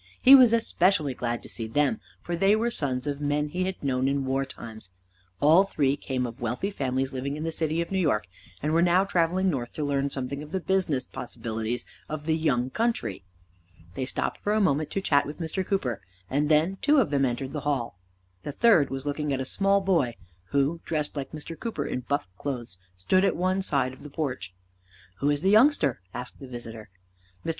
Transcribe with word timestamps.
He 0.19 0.33
was 0.33 0.51
especially 0.51 1.13
glad 1.13 1.43
to 1.43 1.47
see 1.49 1.67
them, 1.67 1.99
for 2.23 2.35
they 2.35 2.55
were 2.55 2.71
sons 2.71 3.05
of 3.05 3.21
men 3.21 3.49
he 3.49 3.65
had 3.65 3.83
known 3.83 4.07
in 4.07 4.25
war 4.25 4.45
times. 4.45 4.89
All 5.39 5.63
three 5.63 5.95
came 5.95 6.25
of 6.25 6.41
wealthy 6.41 6.71
families 6.71 7.13
living 7.13 7.37
in 7.37 7.43
the 7.43 7.51
city 7.51 7.81
of 7.83 7.91
New 7.91 7.99
York, 7.99 8.25
and 8.63 8.71
were 8.73 8.81
now 8.81 9.03
traveling 9.03 9.51
north 9.51 9.73
to 9.73 9.83
learn 9.83 10.09
something 10.09 10.41
of 10.41 10.51
the 10.51 10.59
business 10.59 11.05
possibilities 11.05 11.85
of 12.09 12.25
the 12.25 12.35
young 12.35 12.71
country. 12.71 13.21
They 13.93 14.05
stopped 14.05 14.39
for 14.39 14.53
a 14.53 14.59
moment 14.59 14.89
to 14.89 15.01
chat 15.01 15.27
with 15.27 15.37
Mr. 15.37 15.63
Cooper, 15.63 16.01
and 16.31 16.49
then 16.49 16.79
two 16.81 16.97
of 16.99 17.11
them 17.11 17.23
entered 17.23 17.51
the 17.51 17.59
hall. 17.61 17.99
The 18.41 18.51
third 18.51 18.89
was 18.89 19.05
looking 19.05 19.31
at 19.31 19.39
a 19.39 19.45
small 19.45 19.81
boy, 19.81 20.15
who, 20.45 20.81
dressed 20.83 21.15
like 21.15 21.31
Mr. 21.31 21.55
Cooper 21.59 21.85
in 21.85 21.99
buff 21.99 22.27
clothes, 22.39 22.79
stood 22.97 23.23
at 23.23 23.35
one 23.35 23.61
side 23.61 23.93
of 23.93 24.01
the 24.01 24.09
porch. 24.09 24.51
"Who 25.17 25.29
is 25.29 25.43
the 25.43 25.51
youngster?" 25.51 26.01
asked 26.11 26.39
the 26.39 26.47
visitor. 26.47 26.89
Mr. 27.45 27.49